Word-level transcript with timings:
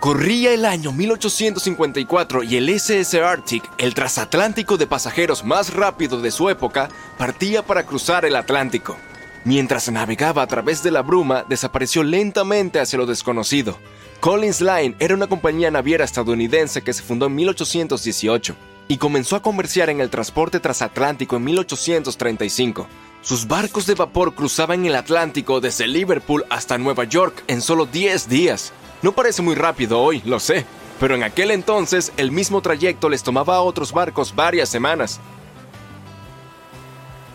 Corría 0.00 0.54
el 0.54 0.64
año 0.64 0.92
1854 0.92 2.42
y 2.42 2.56
el 2.56 2.70
SS 2.70 3.20
Arctic, 3.20 3.70
el 3.76 3.92
transatlántico 3.92 4.78
de 4.78 4.86
pasajeros 4.86 5.44
más 5.44 5.74
rápido 5.74 6.22
de 6.22 6.30
su 6.30 6.48
época, 6.48 6.88
partía 7.18 7.62
para 7.62 7.84
cruzar 7.84 8.24
el 8.24 8.34
Atlántico. 8.34 8.96
Mientras 9.44 9.92
navegaba 9.92 10.40
a 10.40 10.46
través 10.46 10.82
de 10.82 10.90
la 10.90 11.02
bruma, 11.02 11.44
desapareció 11.46 12.02
lentamente 12.02 12.80
hacia 12.80 12.98
lo 12.98 13.04
desconocido. 13.04 13.78
Collins 14.20 14.62
Line 14.62 14.96
era 15.00 15.14
una 15.14 15.26
compañía 15.26 15.70
naviera 15.70 16.06
estadounidense 16.06 16.80
que 16.80 16.94
se 16.94 17.02
fundó 17.02 17.26
en 17.26 17.34
1818 17.34 18.56
y 18.88 18.96
comenzó 18.96 19.36
a 19.36 19.42
comerciar 19.42 19.90
en 19.90 20.00
el 20.00 20.08
transporte 20.08 20.60
transatlántico 20.60 21.36
en 21.36 21.44
1835. 21.44 22.88
Sus 23.20 23.46
barcos 23.46 23.84
de 23.84 23.96
vapor 23.96 24.34
cruzaban 24.34 24.86
el 24.86 24.94
Atlántico 24.94 25.60
desde 25.60 25.86
Liverpool 25.86 26.46
hasta 26.48 26.78
Nueva 26.78 27.04
York 27.04 27.44
en 27.48 27.60
solo 27.60 27.84
10 27.84 28.30
días. 28.30 28.72
No 29.02 29.12
parece 29.12 29.40
muy 29.40 29.54
rápido 29.54 29.98
hoy, 30.00 30.20
lo 30.26 30.38
sé, 30.40 30.66
pero 30.98 31.14
en 31.14 31.22
aquel 31.22 31.50
entonces 31.50 32.12
el 32.18 32.30
mismo 32.30 32.60
trayecto 32.60 33.08
les 33.08 33.22
tomaba 33.22 33.56
a 33.56 33.62
otros 33.62 33.92
barcos 33.92 34.34
varias 34.34 34.68
semanas. 34.68 35.20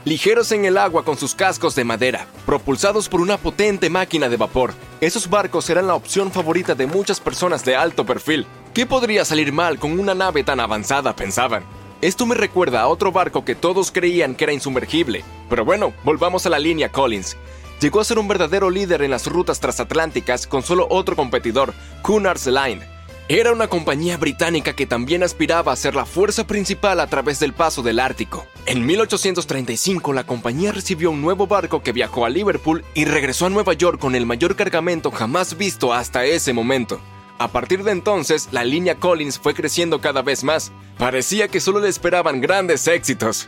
Ligeros 0.03 0.51
en 0.51 0.65
el 0.65 0.77
agua 0.77 1.03
con 1.03 1.17
sus 1.17 1.33
cascos 1.33 1.73
de 1.73 1.83
madera, 1.83 2.27
propulsados 2.45 3.09
por 3.09 3.21
una 3.21 3.37
potente 3.37 3.89
máquina 3.89 4.29
de 4.29 4.37
vapor, 4.37 4.75
esos 5.01 5.27
barcos 5.27 5.67
eran 5.71 5.87
la 5.87 5.95
opción 5.95 6.31
favorita 6.31 6.75
de 6.75 6.85
muchas 6.85 7.19
personas 7.19 7.65
de 7.65 7.75
alto 7.75 8.05
perfil. 8.05 8.45
¿Qué 8.75 8.85
podría 8.85 9.25
salir 9.25 9.51
mal 9.51 9.79
con 9.79 9.99
una 9.99 10.13
nave 10.13 10.43
tan 10.43 10.59
avanzada? 10.59 11.15
pensaban. 11.15 11.63
Esto 12.01 12.27
me 12.27 12.35
recuerda 12.35 12.81
a 12.81 12.87
otro 12.87 13.11
barco 13.11 13.43
que 13.43 13.55
todos 13.55 13.91
creían 13.91 14.35
que 14.35 14.43
era 14.43 14.53
insumergible. 14.53 15.23
Pero 15.49 15.65
bueno, 15.65 15.93
volvamos 16.03 16.45
a 16.45 16.49
la 16.49 16.59
línea 16.59 16.91
Collins 16.91 17.35
llegó 17.81 17.99
a 17.99 18.05
ser 18.05 18.19
un 18.19 18.27
verdadero 18.27 18.69
líder 18.69 19.01
en 19.01 19.11
las 19.11 19.27
rutas 19.27 19.59
transatlánticas 19.59 20.47
con 20.47 20.63
solo 20.63 20.87
otro 20.89 21.15
competidor, 21.15 21.73
Cunard's 22.01 22.47
Line. 22.47 22.95
Era 23.27 23.51
una 23.51 23.67
compañía 23.67 24.17
británica 24.17 24.73
que 24.73 24.85
también 24.85 25.23
aspiraba 25.23 25.71
a 25.71 25.75
ser 25.75 25.95
la 25.95 26.05
fuerza 26.05 26.45
principal 26.45 26.99
a 26.99 27.07
través 27.07 27.39
del 27.39 27.53
paso 27.53 27.81
del 27.81 27.99
Ártico. 27.99 28.45
En 28.67 28.85
1835 28.85 30.13
la 30.13 30.27
compañía 30.27 30.71
recibió 30.71 31.09
un 31.09 31.23
nuevo 31.23 31.47
barco 31.47 31.81
que 31.81 31.91
viajó 31.91 32.25
a 32.25 32.29
Liverpool 32.29 32.85
y 32.93 33.05
regresó 33.05 33.47
a 33.47 33.49
Nueva 33.49 33.73
York 33.73 33.99
con 33.99 34.13
el 34.13 34.27
mayor 34.27 34.55
cargamento 34.55 35.09
jamás 35.09 35.57
visto 35.57 35.91
hasta 35.91 36.23
ese 36.25 36.53
momento. 36.53 37.01
A 37.37 37.47
partir 37.47 37.83
de 37.83 37.91
entonces, 37.91 38.49
la 38.51 38.63
línea 38.63 38.95
Collins 38.95 39.39
fue 39.39 39.55
creciendo 39.55 39.99
cada 39.99 40.21
vez 40.21 40.43
más. 40.43 40.71
Parecía 40.97 41.47
que 41.47 41.59
solo 41.59 41.79
le 41.79 41.89
esperaban 41.89 42.41
grandes 42.41 42.87
éxitos. 42.87 43.47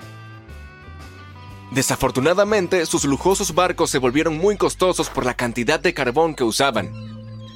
Desafortunadamente, 1.71 2.85
sus 2.85 3.03
lujosos 3.05 3.53
barcos 3.53 3.89
se 3.89 3.97
volvieron 3.97 4.37
muy 4.37 4.57
costosos 4.57 5.09
por 5.09 5.25
la 5.25 5.35
cantidad 5.35 5.79
de 5.79 5.93
carbón 5.93 6.33
que 6.33 6.43
usaban. 6.43 6.91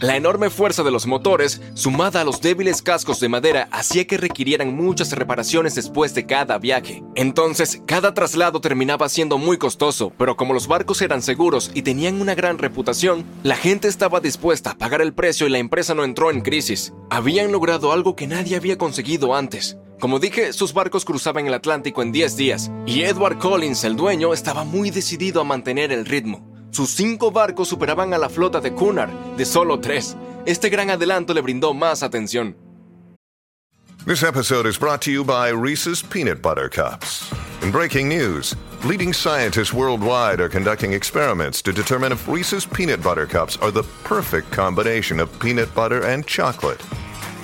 La 0.01 0.15
enorme 0.15 0.49
fuerza 0.49 0.81
de 0.81 0.89
los 0.89 1.05
motores, 1.05 1.61
sumada 1.75 2.21
a 2.21 2.23
los 2.23 2.41
débiles 2.41 2.81
cascos 2.81 3.19
de 3.19 3.29
madera, 3.29 3.69
hacía 3.71 4.07
que 4.07 4.17
requirieran 4.17 4.75
muchas 4.75 5.11
reparaciones 5.11 5.75
después 5.75 6.15
de 6.15 6.25
cada 6.25 6.57
viaje. 6.57 7.03
Entonces, 7.13 7.83
cada 7.85 8.15
traslado 8.15 8.61
terminaba 8.61 9.07
siendo 9.09 9.37
muy 9.37 9.59
costoso, 9.59 10.11
pero 10.17 10.35
como 10.35 10.55
los 10.55 10.67
barcos 10.67 11.03
eran 11.03 11.21
seguros 11.21 11.69
y 11.75 11.83
tenían 11.83 12.19
una 12.19 12.33
gran 12.33 12.57
reputación, 12.57 13.23
la 13.43 13.55
gente 13.55 13.87
estaba 13.87 14.19
dispuesta 14.19 14.71
a 14.71 14.77
pagar 14.79 15.01
el 15.01 15.13
precio 15.13 15.45
y 15.45 15.51
la 15.51 15.59
empresa 15.59 15.93
no 15.93 16.03
entró 16.03 16.31
en 16.31 16.41
crisis. 16.41 16.93
Habían 17.11 17.51
logrado 17.51 17.91
algo 17.91 18.15
que 18.15 18.25
nadie 18.25 18.55
había 18.55 18.79
conseguido 18.79 19.35
antes. 19.35 19.77
Como 20.01 20.17
dije, 20.17 20.51
sus 20.51 20.73
barcos 20.73 21.05
cruzaban 21.05 21.45
el 21.45 21.53
Atlántico 21.53 22.01
en 22.01 22.11
10 22.11 22.35
días, 22.35 22.71
y 22.87 23.03
Edward 23.03 23.37
Collins, 23.37 23.83
el 23.83 23.95
dueño, 23.95 24.33
estaba 24.33 24.63
muy 24.63 24.89
decidido 24.89 25.41
a 25.41 25.43
mantener 25.43 25.91
el 25.91 26.07
ritmo. 26.07 26.43
Sus 26.71 26.89
cinco 26.89 27.29
barcos 27.29 27.67
superaban 27.67 28.11
a 28.15 28.17
la 28.17 28.27
flota 28.27 28.59
de 28.59 28.73
Cunard, 28.73 29.11
de 29.37 29.45
solo 29.45 29.79
tres. 29.79 30.17
Este 30.47 30.69
gran 30.69 30.89
adelanto 30.89 31.35
le 31.35 31.41
brindó 31.41 31.75
más 31.75 32.01
atención. 32.01 32.57
This 34.07 34.23
episode 34.23 34.67
is 34.67 34.79
brought 34.79 35.01
to 35.01 35.11
you 35.11 35.23
by 35.23 35.49
Reese's 35.49 36.01
Peanut 36.01 36.41
Butter 36.41 36.67
Cups. 36.67 37.31
In 37.61 37.71
breaking 37.71 38.09
news, 38.09 38.55
leading 38.83 39.13
scientists 39.13 39.71
worldwide 39.71 40.41
are 40.41 40.49
conducting 40.49 40.93
experiments 40.93 41.61
to 41.61 41.71
determine 41.71 42.11
if 42.11 42.27
Reese's 42.27 42.65
Peanut 42.65 43.03
Butter 43.03 43.27
Cups 43.27 43.55
are 43.57 43.69
the 43.69 43.83
perfect 44.03 44.49
combination 44.49 45.19
of 45.19 45.29
peanut 45.39 45.71
butter 45.75 46.03
and 46.07 46.25
chocolate. 46.25 46.81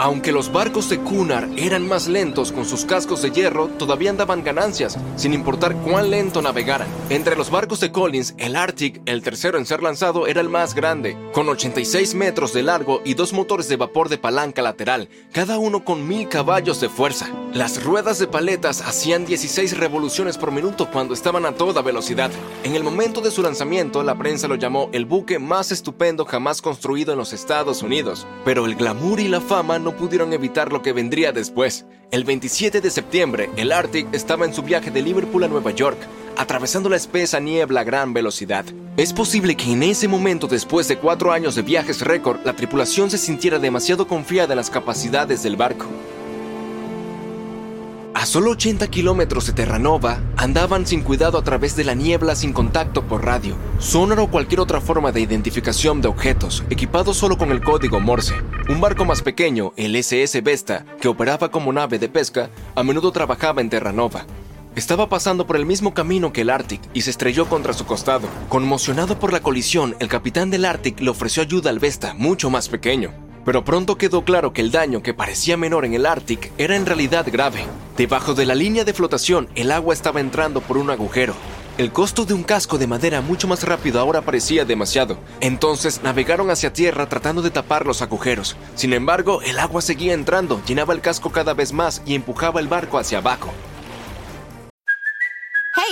Aunque 0.00 0.30
los 0.30 0.52
barcos 0.52 0.88
de 0.88 0.98
Cunard 0.98 1.50
eran 1.58 1.88
más 1.88 2.06
lentos 2.06 2.52
con 2.52 2.64
sus 2.64 2.84
cascos 2.84 3.20
de 3.20 3.32
hierro, 3.32 3.66
todavía 3.66 4.12
daban 4.12 4.44
ganancias, 4.44 4.96
sin 5.16 5.34
importar 5.34 5.74
cuán 5.74 6.10
lento 6.10 6.40
navegaran. 6.40 6.86
Entre 7.10 7.34
los 7.34 7.50
barcos 7.50 7.80
de 7.80 7.90
Collins, 7.90 8.34
el 8.38 8.54
Arctic, 8.54 9.02
el 9.06 9.22
tercero 9.22 9.58
en 9.58 9.66
ser 9.66 9.82
lanzado, 9.82 10.28
era 10.28 10.40
el 10.40 10.48
más 10.48 10.76
grande, 10.76 11.16
con 11.32 11.48
86 11.48 12.14
metros 12.14 12.52
de 12.52 12.62
largo 12.62 13.02
y 13.04 13.14
dos 13.14 13.32
motores 13.32 13.68
de 13.68 13.76
vapor 13.76 14.08
de 14.08 14.18
palanca 14.18 14.62
lateral, 14.62 15.08
cada 15.32 15.58
uno 15.58 15.84
con 15.84 16.06
mil 16.06 16.28
caballos 16.28 16.80
de 16.80 16.88
fuerza. 16.88 17.28
Las 17.54 17.82
ruedas 17.82 18.18
de 18.18 18.26
paletas 18.26 18.82
hacían 18.82 19.24
16 19.24 19.78
revoluciones 19.78 20.36
por 20.36 20.52
minuto 20.52 20.90
cuando 20.92 21.14
estaban 21.14 21.46
a 21.46 21.52
toda 21.52 21.80
velocidad. 21.80 22.30
En 22.62 22.76
el 22.76 22.84
momento 22.84 23.22
de 23.22 23.30
su 23.30 23.42
lanzamiento, 23.42 24.02
la 24.02 24.16
prensa 24.16 24.48
lo 24.48 24.56
llamó 24.56 24.90
el 24.92 25.06
buque 25.06 25.38
más 25.38 25.72
estupendo 25.72 26.26
jamás 26.26 26.60
construido 26.60 27.12
en 27.12 27.18
los 27.18 27.32
Estados 27.32 27.82
Unidos, 27.82 28.26
pero 28.44 28.66
el 28.66 28.74
glamour 28.74 29.18
y 29.18 29.28
la 29.28 29.40
fama 29.40 29.78
no 29.78 29.96
pudieron 29.96 30.34
evitar 30.34 30.72
lo 30.72 30.82
que 30.82 30.92
vendría 30.92 31.32
después. 31.32 31.86
El 32.10 32.24
27 32.24 32.82
de 32.82 32.90
septiembre, 32.90 33.50
el 33.56 33.72
Arctic 33.72 34.08
estaba 34.12 34.44
en 34.44 34.52
su 34.52 34.62
viaje 34.62 34.90
de 34.90 35.00
Liverpool 35.00 35.42
a 35.42 35.48
Nueva 35.48 35.70
York, 35.70 35.98
atravesando 36.36 36.90
la 36.90 36.96
espesa 36.96 37.40
niebla 37.40 37.80
a 37.80 37.84
gran 37.84 38.12
velocidad. 38.12 38.66
Es 38.98 39.14
posible 39.14 39.56
que 39.56 39.72
en 39.72 39.82
ese 39.84 40.06
momento, 40.06 40.48
después 40.48 40.86
de 40.86 40.98
cuatro 40.98 41.32
años 41.32 41.54
de 41.54 41.62
viajes 41.62 42.02
récord, 42.02 42.40
la 42.44 42.54
tripulación 42.54 43.10
se 43.10 43.16
sintiera 43.16 43.58
demasiado 43.58 44.06
confiada 44.06 44.52
en 44.52 44.58
las 44.58 44.70
capacidades 44.70 45.42
del 45.42 45.56
barco. 45.56 45.86
A 48.18 48.26
solo 48.26 48.50
80 48.50 48.88
kilómetros 48.88 49.46
de 49.46 49.52
Terranova, 49.52 50.20
andaban 50.36 50.88
sin 50.88 51.02
cuidado 51.02 51.38
a 51.38 51.44
través 51.44 51.76
de 51.76 51.84
la 51.84 51.94
niebla 51.94 52.34
sin 52.34 52.52
contacto 52.52 53.04
por 53.04 53.24
radio, 53.24 53.54
sonar 53.78 54.18
o 54.18 54.26
cualquier 54.26 54.58
otra 54.58 54.80
forma 54.80 55.12
de 55.12 55.20
identificación 55.20 56.00
de 56.00 56.08
objetos, 56.08 56.64
equipados 56.68 57.16
solo 57.16 57.38
con 57.38 57.52
el 57.52 57.62
código 57.62 58.00
Morse. 58.00 58.34
Un 58.68 58.80
barco 58.80 59.04
más 59.04 59.22
pequeño, 59.22 59.72
el 59.76 59.94
SS 59.94 60.40
Vesta, 60.40 60.84
que 61.00 61.06
operaba 61.06 61.52
como 61.52 61.72
nave 61.72 62.00
de 62.00 62.08
pesca, 62.08 62.50
a 62.74 62.82
menudo 62.82 63.12
trabajaba 63.12 63.60
en 63.60 63.70
Terranova. 63.70 64.26
Estaba 64.74 65.08
pasando 65.08 65.46
por 65.46 65.54
el 65.54 65.64
mismo 65.64 65.94
camino 65.94 66.32
que 66.32 66.40
el 66.40 66.50
Arctic 66.50 66.80
y 66.94 67.02
se 67.02 67.10
estrelló 67.10 67.48
contra 67.48 67.72
su 67.72 67.86
costado. 67.86 68.26
Conmocionado 68.48 69.20
por 69.20 69.32
la 69.32 69.42
colisión, 69.42 69.94
el 70.00 70.08
capitán 70.08 70.50
del 70.50 70.64
Arctic 70.64 70.98
le 70.98 71.10
ofreció 71.10 71.40
ayuda 71.40 71.70
al 71.70 71.78
Vesta, 71.78 72.14
mucho 72.14 72.50
más 72.50 72.68
pequeño. 72.68 73.27
Pero 73.48 73.64
pronto 73.64 73.96
quedó 73.96 74.24
claro 74.24 74.52
que 74.52 74.60
el 74.60 74.70
daño 74.70 75.02
que 75.02 75.14
parecía 75.14 75.56
menor 75.56 75.86
en 75.86 75.94
el 75.94 76.04
Arctic 76.04 76.52
era 76.58 76.76
en 76.76 76.84
realidad 76.84 77.26
grave. 77.32 77.64
Debajo 77.96 78.34
de 78.34 78.44
la 78.44 78.54
línea 78.54 78.84
de 78.84 78.92
flotación, 78.92 79.48
el 79.54 79.72
agua 79.72 79.94
estaba 79.94 80.20
entrando 80.20 80.60
por 80.60 80.76
un 80.76 80.90
agujero. 80.90 81.32
El 81.78 81.90
costo 81.90 82.26
de 82.26 82.34
un 82.34 82.42
casco 82.42 82.76
de 82.76 82.86
madera 82.86 83.22
mucho 83.22 83.48
más 83.48 83.62
rápido 83.62 84.00
ahora 84.00 84.20
parecía 84.20 84.66
demasiado. 84.66 85.16
Entonces 85.40 86.02
navegaron 86.02 86.50
hacia 86.50 86.74
tierra 86.74 87.08
tratando 87.08 87.40
de 87.40 87.50
tapar 87.50 87.86
los 87.86 88.02
agujeros. 88.02 88.54
Sin 88.74 88.92
embargo, 88.92 89.40
el 89.40 89.58
agua 89.58 89.80
seguía 89.80 90.12
entrando, 90.12 90.60
llenaba 90.66 90.92
el 90.92 91.00
casco 91.00 91.32
cada 91.32 91.54
vez 91.54 91.72
más 91.72 92.02
y 92.04 92.16
empujaba 92.16 92.60
el 92.60 92.68
barco 92.68 92.98
hacia 92.98 93.16
abajo. 93.16 93.50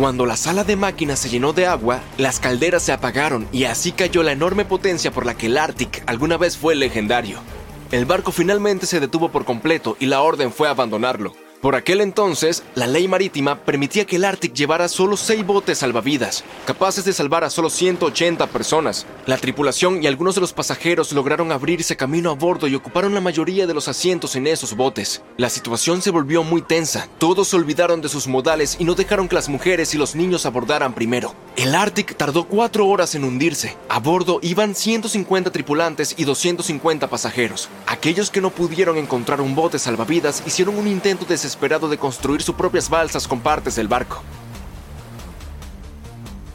Cuando 0.00 0.24
la 0.24 0.38
sala 0.38 0.64
de 0.64 0.76
máquinas 0.76 1.18
se 1.18 1.28
llenó 1.28 1.52
de 1.52 1.66
agua, 1.66 2.00
las 2.16 2.40
calderas 2.40 2.82
se 2.82 2.90
apagaron 2.90 3.46
y 3.52 3.64
así 3.64 3.92
cayó 3.92 4.22
la 4.22 4.32
enorme 4.32 4.64
potencia 4.64 5.10
por 5.10 5.26
la 5.26 5.36
que 5.36 5.44
el 5.44 5.58
Arctic 5.58 6.02
alguna 6.06 6.38
vez 6.38 6.56
fue 6.56 6.74
legendario. 6.74 7.36
El 7.90 8.06
barco 8.06 8.32
finalmente 8.32 8.86
se 8.86 8.98
detuvo 8.98 9.28
por 9.28 9.44
completo 9.44 9.98
y 10.00 10.06
la 10.06 10.22
orden 10.22 10.54
fue 10.54 10.70
abandonarlo. 10.70 11.34
Por 11.60 11.76
aquel 11.76 12.00
entonces, 12.00 12.62
la 12.74 12.86
ley 12.86 13.06
marítima 13.06 13.56
permitía 13.66 14.06
que 14.06 14.16
el 14.16 14.24
Arctic 14.24 14.54
llevara 14.54 14.88
solo 14.88 15.18
seis 15.18 15.44
botes 15.44 15.76
salvavidas, 15.76 16.42
capaces 16.64 17.04
de 17.04 17.12
salvar 17.12 17.44
a 17.44 17.50
solo 17.50 17.68
180 17.68 18.46
personas. 18.46 19.04
La 19.26 19.36
tripulación 19.36 20.02
y 20.02 20.06
algunos 20.06 20.34
de 20.34 20.40
los 20.40 20.54
pasajeros 20.54 21.12
lograron 21.12 21.52
abrirse 21.52 21.98
camino 21.98 22.30
a 22.30 22.34
bordo 22.34 22.66
y 22.66 22.74
ocuparon 22.74 23.12
la 23.12 23.20
mayoría 23.20 23.66
de 23.66 23.74
los 23.74 23.88
asientos 23.88 24.36
en 24.36 24.46
esos 24.46 24.74
botes. 24.74 25.22
La 25.36 25.50
situación 25.50 26.00
se 26.00 26.10
volvió 26.10 26.44
muy 26.44 26.62
tensa, 26.62 27.08
todos 27.18 27.48
se 27.48 27.56
olvidaron 27.56 28.00
de 28.00 28.08
sus 28.08 28.26
modales 28.26 28.76
y 28.78 28.84
no 28.84 28.94
dejaron 28.94 29.28
que 29.28 29.34
las 29.34 29.50
mujeres 29.50 29.94
y 29.94 29.98
los 29.98 30.14
niños 30.14 30.46
abordaran 30.46 30.94
primero. 30.94 31.34
El 31.56 31.74
Arctic 31.74 32.16
tardó 32.16 32.44
cuatro 32.44 32.86
horas 32.86 33.14
en 33.14 33.24
hundirse. 33.24 33.76
A 33.88 33.98
bordo 33.98 34.38
iban 34.42 34.74
150 34.74 35.50
tripulantes 35.50 36.14
y 36.16 36.24
250 36.24 37.08
pasajeros. 37.08 37.68
Aquellos 37.86 38.30
que 38.30 38.40
no 38.40 38.50
pudieron 38.50 38.96
encontrar 38.96 39.40
un 39.40 39.54
bote 39.54 39.78
salvavidas 39.78 40.42
hicieron 40.46 40.78
un 40.78 40.86
intento 40.86 41.24
de 41.24 41.34
desesperado 41.34 41.88
de 41.88 41.98
construir 41.98 42.42
sus 42.42 42.54
propias 42.54 42.88
balsas 42.88 43.26
con 43.26 43.40
partes 43.40 43.74
del 43.76 43.88
barco. 43.88 44.22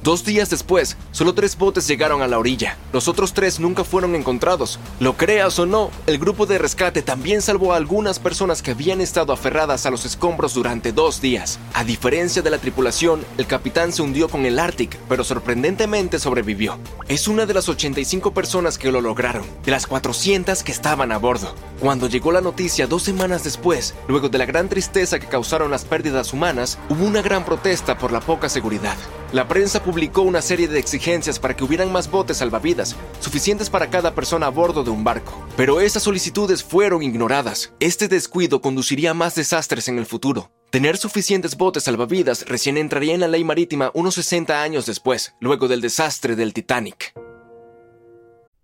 Dos 0.06 0.24
días 0.24 0.52
después, 0.52 0.98
solo 1.12 1.34
tres 1.34 1.57
botes 1.57 1.88
llegaron 1.88 2.22
a 2.22 2.28
la 2.28 2.38
orilla. 2.38 2.78
Los 2.94 3.07
otros 3.07 3.34
tres 3.34 3.60
nunca 3.60 3.84
fueron 3.84 4.13
encontrados. 4.13 4.78
Lo 5.00 5.18
creas 5.18 5.57
o 5.57 5.66
no, 5.66 5.90
el 6.06 6.19
grupo 6.19 6.46
de 6.46 6.60
rescate 6.60 7.02
también 7.02 7.42
salvó 7.42 7.74
a 7.74 7.78
algunas 7.78 8.19
personas 8.19 8.62
que 8.62 8.69
habían 8.69 9.02
estado 9.02 9.34
aferradas 9.34 9.88
a 9.88 9.90
los 9.90 10.06
escombros 10.06 10.54
durante 10.54 10.92
dos 10.92 11.22
días. 11.22 11.57
A 11.74 11.84
diferencia 11.84 12.44
de 12.44 12.52
la 12.52 12.60
tripulación, 12.60 13.25
el 13.40 13.48
capitán 13.48 13.92
se 13.92 14.04
hundió 14.04 14.30
con 14.30 14.46
el 14.46 14.60
Arctic, 14.60 14.96
pero 15.10 15.24
sorprendentemente 15.24 16.19
sobrevivió. 16.19 16.78
Es 17.08 17.28
una 17.28 17.48
de 17.48 17.56
las 17.56 17.68
85 17.68 18.31
personas 18.31 18.78
que 18.78 18.92
lo 18.92 19.01
lograron, 19.01 19.44
de 19.63 19.72
las 19.72 19.88
400 19.88 20.62
que 20.62 20.72
estaban 20.72 21.12
a 21.12 21.18
bordo. 21.18 21.56
Cuando 21.80 22.07
llegó 22.07 22.31
la 22.31 22.42
noticia 22.42 22.88
dos 22.88 23.04
semanas 23.04 23.44
después, 23.44 23.95
luego 24.07 24.30
de 24.30 24.38
la 24.38 24.45
gran 24.45 24.69
tristeza 24.69 25.19
que 25.19 25.27
causaron 25.27 25.69
las 25.69 25.83
pérdidas 25.83 26.31
humanas, 26.31 26.80
hubo 26.89 27.06
una 27.06 27.22
gran 27.22 27.44
protesta 27.44 27.98
por 27.98 28.13
la 28.13 28.22
poca 28.22 28.48
seguridad. 28.48 28.95
La 29.33 29.48
prensa 29.48 29.83
publicó 29.83 30.22
una 30.22 30.42
serie 30.42 30.69
de 30.69 30.80
exigencias 30.80 31.38
para 31.38 31.56
que 31.56 31.66
hubieran 31.66 31.92
más 31.92 32.10
botes 32.10 32.38
salvavidas, 32.38 32.95
suficientes 33.19 33.69
para 33.69 33.89
cada 33.89 34.16
persona 34.16 34.48
a 34.48 34.50
bordo 34.50 34.83
de 34.83 34.89
un 34.89 35.04
barco. 35.04 35.45
Pero 35.57 35.81
esas 35.81 36.04
solicitudes 36.04 36.63
fueron 36.63 37.04
ignoradas. 37.04 37.74
Este 37.81 38.07
descuido 38.07 38.62
conduciría 38.62 39.12
a 39.12 39.16
más 39.16 39.36
desastres 39.36 39.89
en 39.89 39.98
el 39.98 40.06
futuro. 40.06 40.51
Tener 40.69 40.98
suficientes 40.98 41.57
botes 41.57 41.83
salvavidas 41.83 42.45
recién 42.48 42.77
entraría 42.77 43.13
en 43.13 43.19
la 43.19 43.27
ley 43.27 43.44
marítima 43.44 43.92
unos 43.94 44.16
60 44.16 44.62
años 44.62 44.86
después, 44.86 45.36
luego 45.42 45.68
del 45.68 45.81
desastre 45.81 46.36
del 46.38 46.54
Titanic. 46.54 47.13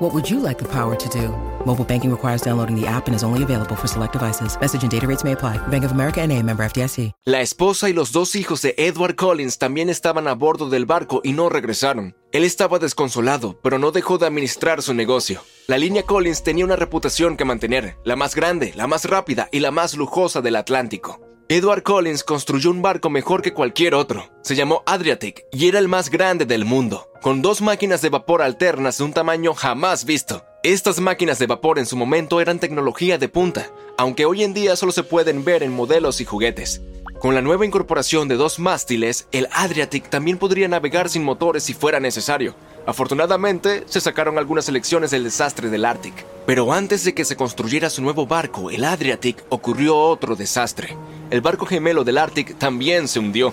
What 0.00 0.14
would 0.14 0.30
you 0.30 0.38
like 0.38 0.58
the 0.58 0.68
power 0.68 0.94
to 0.94 1.08
do? 1.08 1.28
Mobile 1.66 1.84
banking 1.84 2.12
requires 2.12 2.42
downloading 2.42 2.76
the 2.80 2.86
app 2.86 3.08
and 3.08 3.16
is 3.16 3.24
only 3.24 3.42
available 3.42 3.74
for 3.74 3.88
select 3.88 4.12
devices. 4.12 4.56
Message 4.60 4.84
and 4.84 4.92
data 4.92 5.08
rates 5.08 5.24
may 5.24 5.32
apply. 5.32 5.58
Bank 5.70 5.84
of 5.84 5.90
America 5.90 6.24
NA, 6.24 6.40
member 6.40 6.64
FDIC. 6.64 7.10
La 7.24 7.40
esposa 7.40 7.88
y 7.90 7.92
los 7.92 8.12
dos 8.12 8.36
hijos 8.36 8.62
de 8.62 8.76
Edward 8.78 9.16
Collins 9.16 9.58
también 9.58 9.90
estaban 9.90 10.28
a 10.28 10.34
bordo 10.34 10.70
del 10.70 10.86
barco 10.86 11.20
y 11.24 11.32
no 11.32 11.48
regresaron. 11.48 12.14
Él 12.30 12.44
estaba 12.44 12.78
desconsolado, 12.78 13.58
pero 13.60 13.80
no 13.80 13.90
dejó 13.90 14.18
de 14.18 14.26
administrar 14.26 14.82
su 14.82 14.94
negocio. 14.94 15.42
La 15.66 15.78
línea 15.78 16.04
Collins 16.04 16.44
tenía 16.44 16.64
una 16.64 16.76
reputación 16.76 17.36
que 17.36 17.44
mantener, 17.44 17.96
la 18.04 18.14
más 18.14 18.36
grande, 18.36 18.72
la 18.76 18.86
más 18.86 19.04
rápida 19.04 19.48
y 19.50 19.58
la 19.58 19.72
más 19.72 19.96
lujosa 19.96 20.40
del 20.40 20.54
Atlántico. 20.54 21.27
Edward 21.50 21.82
Collins 21.82 22.24
construyó 22.24 22.70
un 22.70 22.82
barco 22.82 23.08
mejor 23.08 23.40
que 23.40 23.54
cualquier 23.54 23.94
otro. 23.94 24.28
Se 24.42 24.54
llamó 24.54 24.82
Adriatic 24.84 25.46
y 25.50 25.66
era 25.66 25.78
el 25.78 25.88
más 25.88 26.10
grande 26.10 26.44
del 26.44 26.66
mundo, 26.66 27.10
con 27.22 27.40
dos 27.40 27.62
máquinas 27.62 28.02
de 28.02 28.10
vapor 28.10 28.42
alternas 28.42 28.98
de 28.98 29.04
un 29.04 29.14
tamaño 29.14 29.54
jamás 29.54 30.04
visto. 30.04 30.44
Estas 30.62 31.00
máquinas 31.00 31.38
de 31.38 31.46
vapor 31.46 31.78
en 31.78 31.86
su 31.86 31.96
momento 31.96 32.42
eran 32.42 32.58
tecnología 32.58 33.16
de 33.16 33.30
punta, 33.30 33.70
aunque 33.96 34.26
hoy 34.26 34.42
en 34.42 34.52
día 34.52 34.76
solo 34.76 34.92
se 34.92 35.04
pueden 35.04 35.42
ver 35.42 35.62
en 35.62 35.72
modelos 35.72 36.20
y 36.20 36.26
juguetes. 36.26 36.82
Con 37.20 37.34
la 37.34 37.42
nueva 37.42 37.66
incorporación 37.66 38.28
de 38.28 38.36
dos 38.36 38.60
mástiles, 38.60 39.26
el 39.32 39.48
Adriatic 39.50 40.08
también 40.08 40.38
podría 40.38 40.68
navegar 40.68 41.08
sin 41.08 41.24
motores 41.24 41.64
si 41.64 41.74
fuera 41.74 41.98
necesario. 41.98 42.54
Afortunadamente, 42.86 43.82
se 43.86 44.00
sacaron 44.00 44.38
algunas 44.38 44.68
lecciones 44.68 45.10
del 45.10 45.24
desastre 45.24 45.68
del 45.68 45.84
Arctic. 45.84 46.14
Pero 46.46 46.72
antes 46.72 47.02
de 47.02 47.14
que 47.14 47.24
se 47.24 47.34
construyera 47.34 47.90
su 47.90 48.02
nuevo 48.02 48.28
barco, 48.28 48.70
el 48.70 48.84
Adriatic, 48.84 49.44
ocurrió 49.48 49.98
otro 49.98 50.36
desastre. 50.36 50.96
El 51.30 51.40
barco 51.40 51.66
gemelo 51.66 52.04
del 52.04 52.18
Arctic 52.18 52.56
también 52.56 53.08
se 53.08 53.18
hundió. 53.18 53.52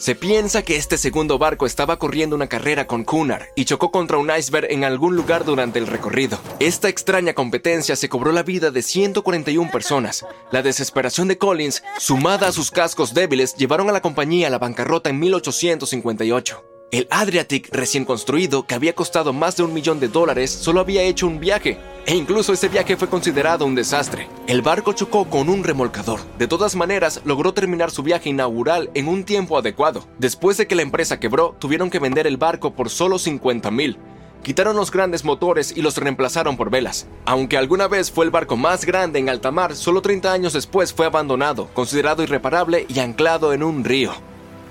Se 0.00 0.14
piensa 0.14 0.62
que 0.62 0.76
este 0.76 0.96
segundo 0.96 1.36
barco 1.36 1.66
estaba 1.66 1.98
corriendo 1.98 2.34
una 2.34 2.46
carrera 2.46 2.86
con 2.86 3.04
Cunard 3.04 3.48
y 3.54 3.66
chocó 3.66 3.90
contra 3.90 4.16
un 4.16 4.30
iceberg 4.34 4.68
en 4.70 4.82
algún 4.82 5.14
lugar 5.14 5.44
durante 5.44 5.78
el 5.78 5.86
recorrido. 5.86 6.38
Esta 6.58 6.88
extraña 6.88 7.34
competencia 7.34 7.94
se 7.96 8.08
cobró 8.08 8.32
la 8.32 8.42
vida 8.42 8.70
de 8.70 8.80
141 8.80 9.70
personas. 9.70 10.24
La 10.52 10.62
desesperación 10.62 11.28
de 11.28 11.36
Collins, 11.36 11.82
sumada 11.98 12.48
a 12.48 12.52
sus 12.52 12.70
cascos 12.70 13.12
débiles, 13.12 13.54
llevaron 13.56 13.90
a 13.90 13.92
la 13.92 14.00
compañía 14.00 14.46
a 14.46 14.50
la 14.50 14.58
bancarrota 14.58 15.10
en 15.10 15.18
1858. 15.18 16.69
El 16.90 17.06
Adriatic 17.10 17.68
recién 17.72 18.04
construido, 18.04 18.66
que 18.66 18.74
había 18.74 18.96
costado 18.96 19.32
más 19.32 19.56
de 19.56 19.62
un 19.62 19.72
millón 19.72 20.00
de 20.00 20.08
dólares, 20.08 20.50
solo 20.50 20.80
había 20.80 21.04
hecho 21.04 21.28
un 21.28 21.38
viaje, 21.38 21.78
e 22.04 22.16
incluso 22.16 22.52
ese 22.52 22.68
viaje 22.68 22.96
fue 22.96 23.08
considerado 23.08 23.64
un 23.64 23.76
desastre. 23.76 24.26
El 24.48 24.60
barco 24.60 24.92
chocó 24.92 25.26
con 25.26 25.48
un 25.48 25.62
remolcador. 25.62 26.18
De 26.36 26.48
todas 26.48 26.74
maneras, 26.74 27.20
logró 27.24 27.54
terminar 27.54 27.92
su 27.92 28.02
viaje 28.02 28.30
inaugural 28.30 28.90
en 28.94 29.06
un 29.06 29.22
tiempo 29.22 29.56
adecuado. 29.56 30.04
Después 30.18 30.56
de 30.56 30.66
que 30.66 30.74
la 30.74 30.82
empresa 30.82 31.20
quebró, 31.20 31.54
tuvieron 31.60 31.90
que 31.90 32.00
vender 32.00 32.26
el 32.26 32.38
barco 32.38 32.72
por 32.72 32.90
solo 32.90 33.20
50 33.20 33.70
mil. 33.70 33.96
Quitaron 34.42 34.74
los 34.74 34.90
grandes 34.90 35.24
motores 35.24 35.72
y 35.76 35.82
los 35.82 35.96
reemplazaron 35.96 36.56
por 36.56 36.70
velas. 36.70 37.06
Aunque 37.24 37.56
alguna 37.56 37.86
vez 37.86 38.10
fue 38.10 38.24
el 38.24 38.32
barco 38.32 38.56
más 38.56 38.84
grande 38.84 39.20
en 39.20 39.28
alta 39.28 39.52
mar, 39.52 39.76
solo 39.76 40.02
30 40.02 40.32
años 40.32 40.54
después 40.54 40.92
fue 40.92 41.06
abandonado, 41.06 41.68
considerado 41.72 42.24
irreparable 42.24 42.86
y 42.88 42.98
anclado 42.98 43.52
en 43.52 43.62
un 43.62 43.84
río. 43.84 44.12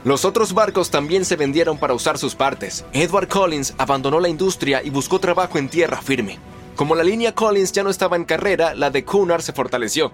Los 0.05 0.23
otros 0.23 0.53
barcos 0.53 0.89
también 0.89 1.25
se 1.25 1.35
vendieron 1.35 1.77
para 1.77 1.93
usar 1.93 2.17
sus 2.17 2.33
partes. 2.33 2.85
Edward 2.93 3.27
Collins 3.27 3.73
abandonó 3.77 4.21
la 4.21 4.29
industria 4.29 4.81
y 4.81 4.89
buscó 4.89 5.19
trabajo 5.19 5.57
en 5.57 5.67
tierra 5.67 6.01
firme. 6.01 6.39
Como 6.77 6.95
la 6.95 7.03
línea 7.03 7.35
Collins 7.35 7.73
ya 7.73 7.83
no 7.83 7.89
estaba 7.89 8.15
en 8.15 8.23
carrera, 8.23 8.73
la 8.75 8.89
de 8.89 9.03
Cunard 9.03 9.41
se 9.41 9.51
fortaleció. 9.51 10.13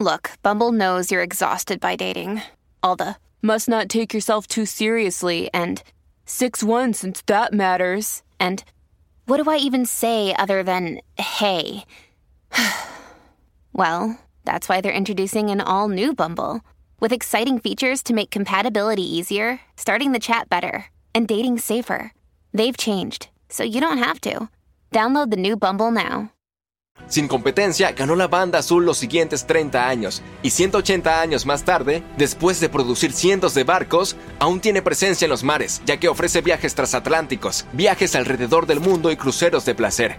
Look, 0.00 0.30
Bumble 0.42 0.72
knows 0.72 1.12
you're 1.12 1.22
exhausted 1.22 1.78
by 1.78 1.94
dating. 1.94 2.42
All 2.82 2.96
the 2.96 3.14
must 3.40 3.68
not 3.68 3.88
take 3.88 4.12
yourself 4.12 4.48
too 4.48 4.66
seriously 4.66 5.48
and 5.54 5.80
6 6.26 6.64
1 6.64 6.94
since 6.94 7.22
that 7.26 7.52
matters. 7.52 8.24
And 8.40 8.64
what 9.26 9.40
do 9.40 9.48
I 9.48 9.58
even 9.58 9.86
say 9.86 10.34
other 10.36 10.64
than 10.64 10.98
hey? 11.16 11.84
well, 13.72 14.18
that's 14.44 14.68
why 14.68 14.80
they're 14.80 14.90
introducing 14.92 15.50
an 15.50 15.60
all 15.60 15.88
new 15.88 16.12
Bumble. 16.12 16.62
With 17.04 17.12
exciting 17.12 17.58
features 17.58 18.02
to 18.04 18.14
make 18.14 18.30
compatibility 18.30 19.02
easier, 19.02 19.60
starting 19.76 20.12
the 20.12 20.18
chat 20.18 20.48
better, 20.48 20.86
and 21.14 21.28
dating 21.28 21.58
safer. 21.58 22.12
They've 22.54 22.78
changed, 22.78 23.28
so 23.50 23.62
you 23.62 23.78
don't 23.78 23.98
have 23.98 24.22
to. 24.22 24.48
Download 24.90 25.30
the 25.30 25.36
new 25.36 25.54
Bumble 25.54 25.90
now. 25.90 26.30
Sin 27.06 27.28
competencia, 27.28 27.92
ganó 27.92 28.16
la 28.16 28.26
banda 28.26 28.60
azul 28.60 28.86
los 28.86 28.96
siguientes 28.96 29.44
30 29.44 29.86
años, 29.86 30.22
y 30.42 30.48
180 30.48 31.20
años 31.20 31.44
más 31.44 31.62
tarde, 31.62 32.02
después 32.16 32.58
de 32.60 32.70
producir 32.70 33.12
cientos 33.12 33.52
de 33.52 33.64
barcos, 33.64 34.16
aún 34.38 34.60
tiene 34.60 34.80
presencia 34.80 35.26
en 35.26 35.30
los 35.30 35.44
mares, 35.44 35.82
ya 35.84 35.98
que 35.98 36.08
ofrece 36.08 36.40
viajes 36.40 36.74
transatlánticos, 36.74 37.66
viajes 37.74 38.16
alrededor 38.16 38.64
del 38.64 38.80
mundo 38.80 39.10
y 39.10 39.18
cruceros 39.18 39.66
de 39.66 39.74
placer. 39.74 40.16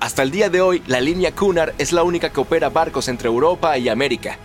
Hasta 0.00 0.22
el 0.22 0.30
día 0.30 0.50
de 0.50 0.60
hoy, 0.60 0.82
la 0.86 1.00
línea 1.00 1.32
Cunard 1.32 1.72
es 1.78 1.94
la 1.94 2.02
única 2.02 2.30
que 2.30 2.40
opera 2.40 2.68
barcos 2.68 3.08
entre 3.08 3.28
Europa 3.28 3.78
y 3.78 3.88
América, 3.88 4.38